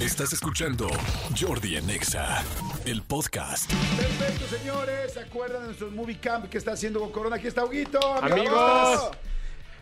Estás 0.00 0.32
escuchando 0.32 0.88
Jordi 1.38 1.76
en 1.76 1.90
Exa, 1.90 2.42
el 2.86 3.02
podcast. 3.02 3.70
Perfecto, 3.96 4.46
señores. 4.56 5.12
¿Se 5.12 5.20
acuerdan 5.20 5.60
de 5.62 5.66
nuestro 5.68 5.90
movie 5.90 6.16
camp 6.18 6.46
que 6.48 6.58
está 6.58 6.72
haciendo 6.72 7.00
con 7.00 7.10
Corona? 7.12 7.36
Aquí 7.36 7.48
está 7.48 7.64
Huguito. 7.64 7.98
amigo, 8.22 8.34
Amigos. 8.58 9.10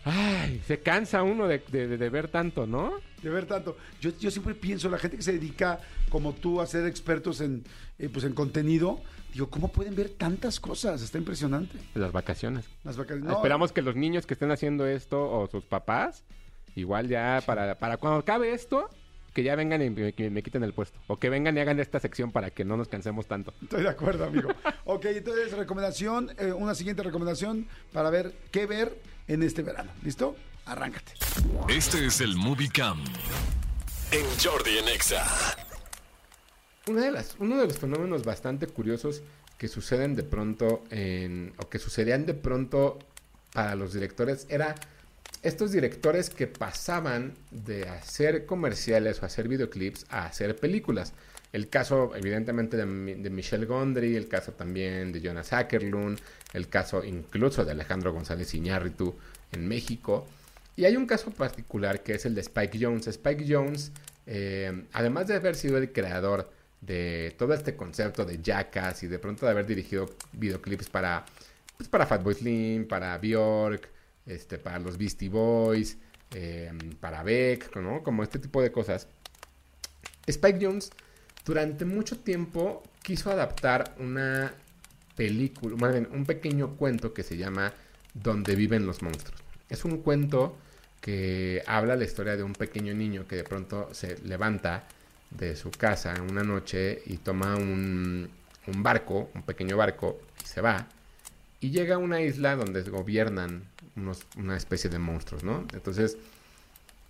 Ay, 0.04 0.62
se 0.67 0.81
cansa 0.81 1.23
uno 1.23 1.46
de, 1.46 1.59
de- 1.69 1.96
de 1.99 2.09
ver 2.11 2.29
tanto, 2.29 2.67
¿no? 2.67 2.95
De 3.23 3.31
ver 3.31 3.46
tanto. 3.46 3.77
Yo, 4.01 4.11
yo 4.19 4.31
siempre 4.31 4.54
pienso, 4.54 4.89
la 4.89 4.99
gente 4.99 5.17
que 5.17 5.23
se 5.23 5.33
dedica 5.33 5.81
como 6.09 6.32
tú 6.32 6.61
a 6.61 6.66
ser 6.66 6.87
expertos 6.87 7.41
en, 7.41 7.64
eh, 7.98 8.09
pues 8.09 8.25
en 8.25 8.32
contenido, 8.32 9.00
digo, 9.32 9.48
¿cómo 9.50 9.69
pueden 9.69 9.95
ver 9.95 10.09
tantas 10.11 10.59
cosas? 10.61 11.03
Está 11.03 11.19
impresionante. 11.19 11.79
Las 11.95 12.11
vacaciones. 12.12 12.64
Las 12.85 12.96
vacaciones. 12.96 13.25
no, 13.29 13.35
Esperamos 13.37 13.73
que 13.73 13.82
los 13.82 13.95
niños 13.96 14.25
que 14.27 14.35
estén 14.35 14.50
haciendo 14.50 14.87
esto 14.87 15.30
o 15.30 15.46
sus 15.48 15.64
papás, 15.64 16.25
igual 16.75 17.09
ya 17.09 17.43
para, 17.45 17.79
para 17.79 17.98
cuando 17.98 18.21
acabe 18.21 18.53
esto, 18.53 18.89
que 19.39 19.45
ya 19.45 19.55
vengan 19.55 19.80
y 19.80 19.91
me, 19.91 20.43
quiten 20.43 20.64
el 20.64 20.73
puesto. 20.73 20.98
O 21.07 21.16
que 21.16 21.30
vengan 21.30 21.57
y 21.57 21.61
hagan 21.61 21.79
esta 21.79 22.00
sección 22.00 22.32
para 22.32 22.50
que 22.50 22.64
no 22.64 22.76
nos 22.76 22.89
cansemos 22.89 23.29
tanto. 23.29 23.54
Estoy 23.63 23.85
de 23.85 23.89
acuerdo, 23.89 24.25
amigo. 24.25 24.50
ok, 24.85 25.04
entonces, 25.04 25.53
recomendación, 25.53 26.32
eh, 26.39 26.50
una 26.53 26.75
siguiente 26.75 27.04
recomendación 27.04 27.68
para 27.93 28.11
ver 28.11 28.35
qué 28.50 28.66
ver 28.66 29.00
en 29.29 29.44
este 29.44 29.63
verano. 29.63 29.93
¿Listo? 30.03 30.35
Arráncate. 30.66 31.13
Este 31.68 32.05
es 32.05 32.20
el 32.20 32.34
Movie 32.34 32.69
Cam 32.69 33.05
en 34.11 34.27
Jordi 34.42 34.78
en 34.78 34.89
Exa. 34.89 35.25
Una 36.89 37.02
de 37.02 37.12
las, 37.12 37.36
uno 37.39 37.58
de 37.58 37.69
los 37.69 37.78
fenómenos 37.78 38.25
bastante 38.25 38.66
curiosos 38.66 39.22
que 39.56 39.69
suceden 39.69 40.16
de 40.16 40.25
pronto 40.25 40.83
en, 40.91 41.52
o 41.58 41.69
que 41.69 41.78
sucedían 41.78 42.27
de 42.27 42.34
pronto 42.34 42.98
para 43.52 43.77
los 43.77 43.92
directores 43.92 44.48
era 44.50 44.75
estos 45.42 45.73
directores 45.73 46.31
que 46.31 46.47
pasaban 46.47 47.34
de 47.51 47.89
hacer 47.89 48.47
comerciales 48.47 49.23
o 49.23 49.27
hacer 49.27 49.48
videoclips 49.48 50.06
a 50.09 50.27
hacer 50.27 50.56
películas. 50.56 51.12
El 51.53 51.69
caso, 51.69 52.14
evidentemente, 52.14 52.77
de, 52.77 52.84
de 52.84 53.31
Michelle 53.31 53.67
Gondry, 53.67 54.17
el 54.17 54.28
caso 54.28 54.53
también 54.53 55.12
de 55.12 55.20
Jonas 55.20 55.53
Ackerlund, 55.53 56.19
el 56.53 56.69
caso 56.69 57.03
incluso 57.05 57.64
de 57.64 57.72
Alejandro 57.72 58.12
González 58.12 58.53
Iñárritu 58.55 59.14
en 59.53 59.67
México. 59.67 60.27
Y 60.77 60.84
hay 60.84 60.97
un 60.97 61.06
caso 61.06 61.30
particular 61.30 62.02
que 62.02 62.14
es 62.14 62.27
el 62.27 62.34
de 62.34 62.42
Spike 62.42 62.78
Jones. 62.80 63.06
Spike 63.06 63.47
Jones, 63.48 63.92
eh, 64.27 64.84
además 64.92 65.27
de 65.27 65.34
haber 65.34 65.56
sido 65.56 65.78
el 65.78 65.92
creador 65.92 66.50
de 66.80 67.34
todo 67.39 67.55
este 67.55 67.75
concepto 67.75 68.25
de 68.25 68.41
Jackass 68.42 69.02
y 69.02 69.08
de 69.08 69.19
pronto 69.19 69.47
de 69.47 69.52
haber 69.52 69.67
dirigido 69.67 70.11
videoclips 70.33 70.89
para, 70.89 71.25
pues 71.77 71.89
para 71.89 72.06
Fatboy 72.06 72.34
Slim, 72.34 72.86
para 72.86 73.17
Bjork, 73.19 73.89
este, 74.28 74.58
para 74.58 74.78
los 74.78 74.98
Beastie 74.98 75.28
Boys, 75.28 75.96
eh, 76.34 76.70
para 77.00 77.22
Beck. 77.22 77.70
Como 78.02 78.22
este 78.22 78.38
tipo 78.38 78.62
de 78.62 78.70
cosas. 78.70 79.08
Spike 80.26 80.58
Jones 80.60 80.90
durante 81.44 81.84
mucho 81.86 82.18
tiempo 82.18 82.82
quiso 83.02 83.30
adaptar 83.30 83.94
una 83.98 84.52
película, 85.16 85.76
más 85.76 85.92
bien 85.92 86.08
un 86.12 86.26
pequeño 86.26 86.76
cuento 86.76 87.14
que 87.14 87.22
se 87.22 87.38
llama 87.38 87.72
Donde 88.12 88.54
viven 88.54 88.86
los 88.86 89.02
monstruos. 89.02 89.40
Es 89.70 89.84
un 89.84 90.02
cuento 90.02 90.58
que 91.00 91.62
habla 91.66 91.96
la 91.96 92.04
historia 92.04 92.36
de 92.36 92.42
un 92.42 92.52
pequeño 92.52 92.92
niño 92.94 93.26
que 93.26 93.36
de 93.36 93.44
pronto 93.44 93.88
se 93.92 94.18
levanta 94.24 94.86
de 95.30 95.56
su 95.56 95.70
casa 95.70 96.14
una 96.28 96.42
noche 96.42 97.02
y 97.06 97.16
toma 97.18 97.56
un 97.56 98.28
barco, 98.66 99.30
un 99.34 99.42
pequeño 99.42 99.76
barco, 99.76 100.20
y 100.42 100.46
se 100.46 100.60
va. 100.60 100.86
Y 101.60 101.70
llega 101.70 101.96
a 101.96 101.98
una 101.98 102.20
isla 102.20 102.54
donde 102.54 102.82
gobiernan 102.82 103.64
una 104.36 104.56
especie 104.56 104.91
de 104.91 104.98
monstruos, 104.98 105.44
¿no? 105.44 105.66
Entonces, 105.72 106.16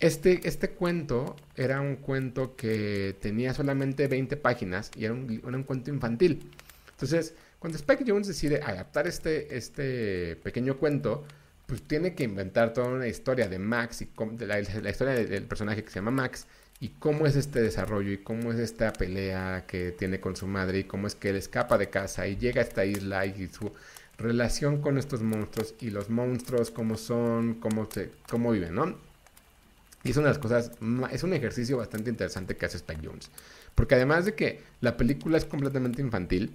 este, 0.00 0.46
este 0.46 0.70
cuento 0.70 1.34
era 1.56 1.80
un 1.80 1.96
cuento 1.96 2.54
que 2.54 3.16
tenía 3.20 3.52
solamente 3.52 4.06
20 4.06 4.36
páginas 4.36 4.90
y 4.96 5.04
era 5.04 5.14
un, 5.14 5.64
cuento 5.64 5.90
infantil. 5.90 6.50
Entonces, 6.90 7.34
cuando 7.58 7.76
Spike 7.78 8.04
Jones 8.06 8.28
decide 8.28 8.62
adaptar 8.62 9.08
este, 9.08 9.56
este 9.56 10.36
pequeño 10.36 10.76
cuento, 10.78 11.24
pues 11.66 11.82
tiene 11.82 12.14
que 12.14 12.24
inventar 12.24 12.72
toda 12.72 12.88
una 12.88 13.08
historia 13.08 13.48
de 13.48 13.58
Max 13.58 14.02
y 14.02 14.08
de 14.36 14.46
la, 14.46 14.60
la 14.60 14.90
historia 14.90 15.14
de- 15.14 15.26
del 15.26 15.44
personaje 15.44 15.82
que 15.82 15.90
se 15.90 15.96
llama 15.96 16.12
Max 16.12 16.46
y 16.80 16.90
cómo 16.90 17.26
es 17.26 17.34
este 17.34 17.60
desarrollo 17.60 18.12
y 18.12 18.18
cómo 18.18 18.52
es 18.52 18.58
esta 18.60 18.92
pelea 18.92 19.64
que 19.66 19.90
tiene 19.90 20.20
con 20.20 20.36
su 20.36 20.46
madre 20.46 20.78
y 20.78 20.84
cómo 20.84 21.08
es 21.08 21.16
que 21.16 21.30
él 21.30 21.36
escapa 21.36 21.76
de 21.76 21.90
casa 21.90 22.28
y 22.28 22.36
llega 22.36 22.60
a 22.60 22.64
esta 22.64 22.84
isla 22.84 23.26
y 23.26 23.48
su 23.48 23.72
relación 24.18 24.82
con 24.82 24.98
estos 24.98 25.22
monstruos 25.22 25.74
y 25.80 25.90
los 25.90 26.10
monstruos 26.10 26.70
cómo 26.70 26.96
son, 26.96 27.54
cómo 27.54 27.88
se 27.90 28.10
cómo 28.28 28.50
viven, 28.50 28.74
¿no? 28.74 28.96
Y 30.04 30.10
es 30.10 30.16
una 30.16 30.26
de 30.26 30.34
las 30.34 30.38
cosas, 30.38 30.72
es 31.12 31.22
un 31.22 31.32
ejercicio 31.32 31.78
bastante 31.78 32.10
interesante 32.10 32.56
que 32.56 32.66
hace 32.66 32.76
Spike 32.76 33.06
Jones. 33.06 33.30
Porque 33.74 33.94
además 33.94 34.24
de 34.24 34.34
que 34.34 34.60
la 34.80 34.96
película 34.96 35.38
es 35.38 35.44
completamente 35.44 36.02
infantil, 36.02 36.52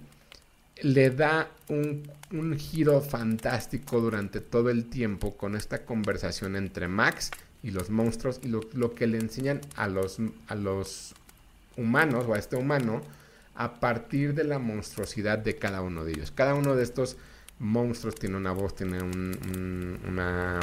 le 0.82 1.10
da 1.10 1.50
un, 1.68 2.10
un 2.32 2.58
giro 2.58 3.00
fantástico 3.00 4.00
durante 4.00 4.40
todo 4.40 4.70
el 4.70 4.86
tiempo 4.86 5.36
con 5.36 5.56
esta 5.56 5.84
conversación 5.84 6.56
entre 6.56 6.88
Max 6.88 7.30
y 7.62 7.70
los 7.70 7.90
monstruos 7.90 8.40
y 8.42 8.48
lo, 8.48 8.60
lo 8.72 8.94
que 8.94 9.06
le 9.06 9.18
enseñan 9.18 9.60
a 9.76 9.88
los, 9.88 10.18
a 10.48 10.54
los 10.54 11.14
humanos 11.76 12.24
o 12.26 12.34
a 12.34 12.38
este 12.38 12.56
humano 12.56 13.02
a 13.54 13.78
partir 13.78 14.34
de 14.34 14.44
la 14.44 14.58
monstruosidad 14.58 15.38
de 15.38 15.56
cada 15.56 15.80
uno 15.80 16.04
de 16.04 16.12
ellos. 16.12 16.30
Cada 16.30 16.54
uno 16.54 16.74
de 16.74 16.82
estos 16.82 17.16
monstruos 17.64 18.14
tiene 18.14 18.36
una 18.36 18.52
voz, 18.52 18.76
tiene 18.76 19.02
un- 19.02 19.36
un- 19.54 19.98
una, 20.08 20.60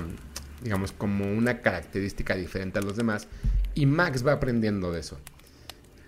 digamos, 0.63 0.91
como 0.91 1.25
una 1.31 1.61
característica 1.61 2.35
diferente 2.35 2.79
a 2.79 2.81
los 2.81 2.95
demás 2.95 3.27
y 3.75 3.85
Max 3.85 4.25
va 4.25 4.33
aprendiendo 4.33 4.91
de 4.91 4.99
eso. 5.01 5.19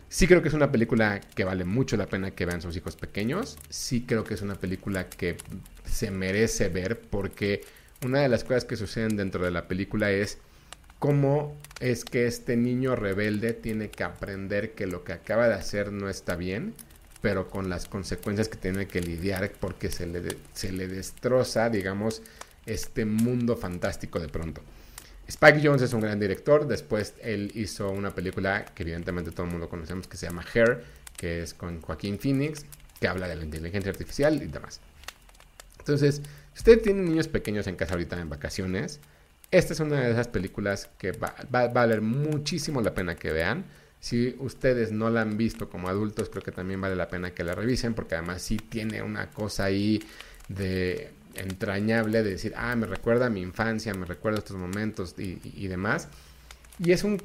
Sí 0.10 0.28
creo 0.28 0.44
que 0.44 0.50
es 0.50 0.54
una 0.54 0.72
película 0.72 1.20
que 1.22 1.44
vale 1.44 1.66
mucho 1.66 1.98
la 1.98 2.06
pena 2.06 2.32
que 2.32 2.46
vean 2.46 2.62
sus 2.62 2.78
hijos 2.78 2.96
pequeños. 2.96 3.58
Sí 3.70 4.06
creo 4.08 4.24
que 4.24 4.36
es 4.36 4.44
una 4.44 4.54
película 4.56 5.10
que 5.10 5.38
se 5.86 6.12
merece 6.12 6.70
ver 6.70 7.00
porque 7.02 7.62
una 8.06 8.20
de 8.20 8.30
las 8.30 8.44
cosas 8.44 8.64
que 8.66 8.76
suceden 8.76 9.18
dentro 9.18 9.44
de 9.44 9.50
la 9.52 9.68
película 9.68 10.12
es 10.12 10.38
cómo 11.00 11.58
es 11.80 12.06
que 12.06 12.28
este 12.28 12.56
niño 12.56 12.96
rebelde 12.96 13.54
tiene 13.54 13.90
que 13.90 14.04
aprender 14.04 14.74
que 14.74 14.86
lo 14.86 15.04
que 15.04 15.14
acaba 15.14 15.48
de 15.48 15.56
hacer 15.56 15.92
no 15.92 16.08
está 16.10 16.36
bien, 16.36 16.76
pero 17.24 17.50
con 17.50 17.70
las 17.70 17.88
consecuencias 17.88 18.50
que 18.50 18.58
tiene 18.58 18.86
que 18.86 19.00
lidiar 19.00 19.50
porque 19.62 19.90
se 19.90 20.06
le, 20.06 20.36
se 20.54 20.74
le 20.74 20.90
destroza, 20.90 21.70
digamos, 21.70 22.22
este 22.66 23.06
mundo 23.06 23.56
fantástico 23.56 24.20
de 24.20 24.28
pronto. 24.28 24.62
Spike 25.30 25.62
Jones 25.64 25.82
es 25.84 25.94
un 25.94 26.02
gran 26.02 26.20
director. 26.20 26.68
Después 26.68 27.14
él 27.22 27.50
hizo 27.56 27.90
una 27.92 28.14
película 28.14 28.66
que 28.66 28.84
evidentemente 28.84 29.32
todo 29.32 29.46
el 29.46 29.54
mundo 29.54 29.70
conocemos 29.70 30.06
que 30.06 30.18
se 30.18 30.26
llama 30.28 30.44
Hair, 30.54 30.84
que 31.16 31.42
es 31.42 31.54
con 31.54 31.82
Joaquín 31.82 32.20
Phoenix, 32.20 32.66
que 33.00 33.08
habla 33.08 33.30
de 33.30 33.38
la 33.38 33.46
inteligencia 33.46 33.90
artificial 33.90 34.44
y 34.44 34.48
demás. 34.48 34.82
Entonces, 35.80 36.16
si 36.54 36.58
usted 36.60 36.82
tiene 36.82 37.04
niños 37.04 37.30
pequeños 37.30 37.68
en 37.68 37.78
casa 37.78 37.94
ahorita 37.94 38.20
en 38.20 38.28
vacaciones, 38.30 39.00
esta 39.50 39.72
es 39.72 39.80
una 39.80 40.02
de 40.02 40.12
esas 40.12 40.28
películas 40.28 40.90
que 40.98 41.14
va- 41.14 41.36
va 41.56 41.62
a 41.62 41.68
valer 41.70 42.02
muchísimo 42.02 42.82
la 42.82 42.94
pena 42.94 43.16
que 43.16 43.32
vean. 43.32 43.64
Si 44.04 44.36
ustedes 44.40 44.92
no 44.92 45.10
la 45.10 45.22
han 45.22 45.38
visto 45.38 45.70
como 45.70 45.88
adultos, 45.88 46.30
creo 46.30 46.44
que 46.44 46.52
también 46.52 46.82
vale 46.82 46.94
la 46.94 47.08
pena 47.08 47.32
que 47.34 47.42
la 47.46 47.56
revisen, 47.56 47.94
porque 47.94 48.16
además 48.16 48.42
sí 48.42 48.58
tiene 48.58 49.02
una 49.02 49.30
cosa 49.32 49.64
ahí 49.64 50.04
de 50.50 51.10
entrañable 51.36 52.22
de 52.22 52.32
decir, 52.32 52.52
ah, 52.58 52.76
me 52.76 52.86
recuerda 52.86 53.28
a 53.28 53.30
mi 53.30 53.40
infancia, 53.40 53.94
me 53.94 54.06
recuerda 54.06 54.40
a 54.40 54.40
estos 54.40 54.58
momentos 54.58 55.16
y, 55.18 55.40
y- 55.56 55.68
demás. 55.70 56.10
Y 56.80 56.92
es 56.92 57.06
un, 57.06 57.18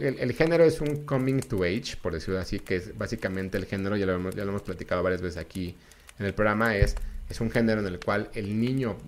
el, 0.00 0.18
el 0.18 0.32
género 0.34 0.62
es 0.64 0.82
un 0.82 1.06
coming 1.06 1.40
to 1.40 1.64
age, 1.64 1.96
por 2.02 2.12
decirlo 2.12 2.38
así, 2.38 2.60
que 2.60 2.76
es 2.76 2.98
básicamente 2.98 3.56
el 3.56 3.64
género, 3.64 3.96
ya 3.96 4.04
lo 4.04 4.12
hemos, 4.14 4.34
ya 4.34 4.44
lo 4.44 4.50
hemos 4.50 4.62
platicado 4.62 5.02
varias 5.02 5.22
veces 5.22 5.38
aquí 5.38 5.74
en 6.18 6.26
el 6.26 6.34
programa, 6.34 6.76
es, 6.76 6.96
es 7.30 7.40
un 7.40 7.50
género 7.50 7.80
en 7.80 7.86
el 7.86 7.98
cual 7.98 8.28
el 8.34 8.60
niño, 8.60 8.98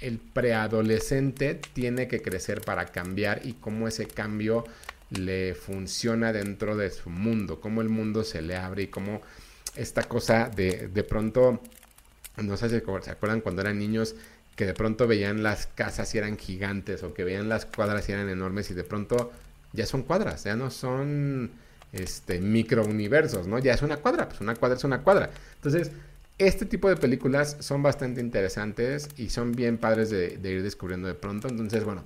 el 0.00 0.16
preadolescente 0.18 1.60
tiene 1.74 2.08
que 2.08 2.22
crecer 2.22 2.62
para 2.62 2.86
cambiar 2.86 3.42
y 3.44 3.52
cómo 3.52 3.86
ese 3.88 4.06
cambio 4.06 4.64
le 5.10 5.54
funciona 5.54 6.32
dentro 6.32 6.76
de 6.76 6.90
su 6.90 7.10
mundo, 7.10 7.60
cómo 7.60 7.80
el 7.82 7.88
mundo 7.88 8.24
se 8.24 8.42
le 8.42 8.56
abre 8.56 8.84
y 8.84 8.86
cómo 8.88 9.22
esta 9.76 10.02
cosa 10.04 10.48
de, 10.48 10.88
de 10.88 11.04
pronto, 11.04 11.60
no 12.36 12.56
sé 12.56 12.68
si 12.68 12.80
se 13.02 13.10
acuerdan 13.10 13.40
cuando 13.40 13.62
eran 13.62 13.78
niños 13.78 14.14
que 14.56 14.64
de 14.66 14.74
pronto 14.74 15.06
veían 15.06 15.42
las 15.42 15.66
casas 15.66 16.14
y 16.14 16.18
eran 16.18 16.38
gigantes 16.38 17.02
o 17.02 17.12
que 17.12 17.24
veían 17.24 17.48
las 17.48 17.66
cuadras 17.66 18.08
y 18.08 18.12
eran 18.12 18.28
enormes 18.28 18.70
y 18.70 18.74
de 18.74 18.84
pronto 18.84 19.30
ya 19.72 19.86
son 19.86 20.02
cuadras, 20.02 20.44
ya 20.44 20.56
no 20.56 20.70
son 20.70 21.50
este 21.92 22.40
microuniversos, 22.40 23.46
¿no? 23.46 23.58
Ya 23.58 23.74
es 23.74 23.82
una 23.82 23.98
cuadra, 23.98 24.28
pues 24.28 24.40
una 24.40 24.54
cuadra 24.54 24.76
es 24.78 24.84
una 24.84 25.02
cuadra. 25.02 25.30
Entonces, 25.56 25.92
este 26.38 26.64
tipo 26.66 26.88
de 26.88 26.96
películas 26.96 27.58
son 27.60 27.82
bastante 27.82 28.20
interesantes 28.20 29.08
y 29.16 29.28
son 29.28 29.52
bien 29.52 29.78
padres 29.78 30.10
de, 30.10 30.38
de 30.38 30.52
ir 30.52 30.62
descubriendo 30.62 31.06
de 31.06 31.14
pronto. 31.14 31.48
Entonces, 31.48 31.84
bueno, 31.84 32.04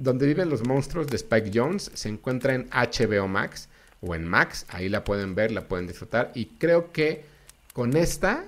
donde 0.00 0.26
viven 0.26 0.50
los 0.50 0.66
monstruos 0.66 1.06
de 1.06 1.16
Spike 1.16 1.52
Jones 1.54 1.92
se 1.94 2.08
encuentra 2.08 2.54
en 2.54 2.68
HBO 2.70 3.28
Max 3.28 3.68
o 4.00 4.14
en 4.16 4.26
Max, 4.26 4.66
ahí 4.70 4.88
la 4.88 5.04
pueden 5.04 5.36
ver, 5.36 5.52
la 5.52 5.68
pueden 5.68 5.86
disfrutar 5.86 6.32
y 6.34 6.46
creo 6.46 6.90
que 6.90 7.24
con 7.72 7.96
esta 7.96 8.44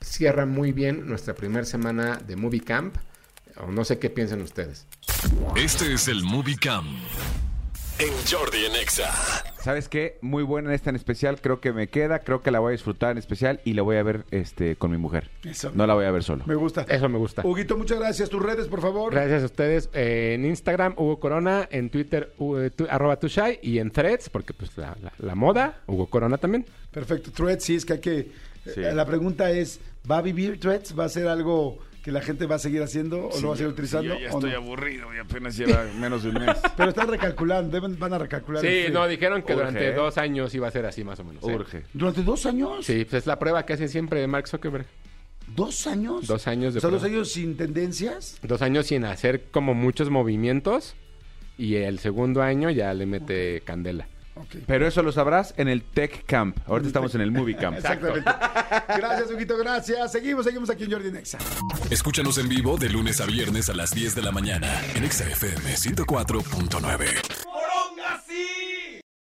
cierra 0.00 0.46
muy 0.46 0.72
bien 0.72 1.06
nuestra 1.06 1.34
primera 1.34 1.64
semana 1.64 2.16
de 2.16 2.36
Movie 2.36 2.62
Camp. 2.62 2.96
O 3.56 3.70
no 3.70 3.84
sé 3.84 3.98
qué 3.98 4.10
piensan 4.10 4.42
ustedes. 4.42 4.86
Este 5.54 5.92
es 5.92 6.08
el 6.08 6.22
Movie 6.24 6.56
Cam 6.56 6.86
en 7.98 8.12
Jordi 8.30 8.64
en 8.66 8.74
Exa. 8.76 9.10
¿Sabes 9.60 9.88
qué? 9.88 10.18
Muy 10.20 10.42
buena 10.42 10.74
esta 10.74 10.90
en 10.90 10.96
especial. 10.96 11.40
Creo 11.40 11.60
que 11.60 11.72
me 11.72 11.88
queda. 11.88 12.18
Creo 12.18 12.42
que 12.42 12.50
la 12.50 12.58
voy 12.58 12.70
a 12.70 12.72
disfrutar 12.72 13.12
en 13.12 13.18
especial 13.18 13.60
y 13.64 13.72
la 13.74 13.82
voy 13.82 13.96
a 13.96 14.02
ver 14.02 14.24
este, 14.30 14.76
con 14.76 14.90
mi 14.90 14.98
mujer. 14.98 15.30
Eso. 15.44 15.70
No 15.74 15.86
la 15.86 15.94
voy 15.94 16.04
a 16.04 16.10
ver 16.10 16.22
solo. 16.22 16.44
Me 16.46 16.54
gusta. 16.54 16.82
Eso 16.88 17.08
me 17.08 17.18
gusta. 17.18 17.42
Huguito, 17.46 17.76
muchas 17.76 17.98
gracias. 17.98 18.28
Tus 18.28 18.42
redes, 18.42 18.66
por 18.68 18.80
favor. 18.82 19.12
Gracias 19.12 19.42
a 19.42 19.46
ustedes. 19.46 19.88
Eh, 19.94 20.32
en 20.34 20.44
Instagram, 20.44 20.94
Hugo 20.96 21.18
Corona. 21.20 21.66
En 21.70 21.88
Twitter, 21.88 22.34
eh, 22.38 22.70
tu- 22.74 22.86
arroba 22.90 23.18
Tushai. 23.18 23.60
Y 23.62 23.78
en 23.78 23.90
Threads, 23.90 24.28
porque 24.28 24.52
pues 24.52 24.76
la, 24.76 24.96
la- 25.02 25.12
la 25.18 25.34
moda, 25.34 25.80
Hugo 25.86 26.06
Corona 26.06 26.36
también. 26.36 26.66
Perfecto. 26.90 27.30
Threads, 27.30 27.64
sí, 27.64 27.76
es 27.76 27.84
que 27.84 27.92
hay 27.94 28.00
que. 28.00 28.28
Sí. 28.74 28.80
eh, 28.82 28.92
La 28.92 29.06
pregunta 29.06 29.50
es: 29.50 29.80
¿va 30.10 30.18
a 30.18 30.22
vivir 30.22 30.58
Threads? 30.60 30.98
¿Va 30.98 31.04
a 31.04 31.08
ser 31.08 31.28
algo 31.28 31.78
que 32.04 32.12
la 32.12 32.20
gente 32.20 32.44
va 32.44 32.56
a 32.56 32.58
seguir 32.58 32.82
haciendo 32.82 33.28
o 33.28 33.40
lo 33.40 33.48
va 33.48 33.54
a 33.54 33.56
seguir 33.56 33.72
utilizando? 33.72 34.12
Yo 34.12 34.20
ya 34.20 34.30
o 34.30 34.34
estoy 34.34 34.50
no? 34.50 34.56
aburrido 34.58 35.14
y 35.14 35.18
apenas 35.18 35.56
lleva 35.56 35.84
menos 35.98 36.22
de 36.22 36.28
un 36.28 36.34
mes. 36.34 36.54
Pero 36.76 36.90
están 36.90 37.08
recalculando, 37.08 37.70
deben, 37.72 37.98
van 37.98 38.12
a 38.12 38.18
recalcular. 38.18 38.60
Sí, 38.60 38.68
este- 38.68 38.92
no, 38.92 39.08
dijeron 39.08 39.40
que 39.42 39.54
Urge, 39.54 39.64
durante 39.64 39.88
¿eh? 39.88 39.92
dos 39.94 40.18
años 40.18 40.54
iba 40.54 40.68
a 40.68 40.70
ser 40.70 40.84
así 40.84 41.02
más 41.02 41.18
o 41.20 41.24
menos. 41.24 41.42
¿eh? 41.42 41.54
Urge. 41.54 41.82
¿Durante 41.94 42.22
dos 42.22 42.44
años? 42.44 42.84
Sí, 42.84 43.06
pues 43.06 43.22
es 43.22 43.26
la 43.26 43.38
prueba 43.38 43.64
que 43.64 43.72
hacen 43.72 43.88
siempre 43.88 44.20
de 44.20 44.26
Mark 44.26 44.46
Zuckerberg. 44.48 44.84
¿Dos 45.56 45.86
años? 45.86 46.26
Dos 46.26 46.46
años 46.46 46.74
de 46.74 46.78
O 46.78 46.80
sea, 46.82 46.90
dos 46.90 47.04
años 47.04 47.32
sin 47.32 47.56
tendencias. 47.56 48.38
Dos 48.42 48.60
años 48.60 48.86
sin 48.86 49.06
hacer 49.06 49.44
como 49.50 49.72
muchos 49.72 50.10
movimientos. 50.10 50.94
Y 51.56 51.76
el 51.76 52.00
segundo 52.00 52.42
año 52.42 52.68
ya 52.68 52.92
le 52.92 53.06
mete 53.06 53.62
candela. 53.64 54.08
Pero 54.66 54.86
eso 54.86 55.02
lo 55.02 55.12
sabrás 55.12 55.54
en 55.56 55.68
el 55.68 55.82
Tech 55.82 56.24
Camp. 56.26 56.58
Ahorita 56.66 56.88
estamos 56.88 57.14
en 57.14 57.20
el 57.20 57.30
Movie 57.30 57.56
Camp. 57.56 57.76
Exactamente. 57.76 58.30
Gracias, 58.96 59.30
Huguito, 59.30 59.56
gracias. 59.56 60.12
Seguimos, 60.12 60.44
seguimos 60.44 60.70
aquí 60.70 60.84
en 60.84 60.92
Jordi 60.92 61.12
Nexa. 61.12 61.38
Escúchanos 61.90 62.38
en 62.38 62.48
vivo 62.48 62.76
de 62.76 62.88
lunes 62.88 63.20
a 63.20 63.26
viernes 63.26 63.68
a 63.68 63.74
las 63.74 63.90
10 63.92 64.14
de 64.14 64.22
la 64.22 64.32
mañana 64.32 64.68
en 64.94 65.04
Exa 65.04 65.28
FM 65.28 65.74
104.9. 65.74 67.33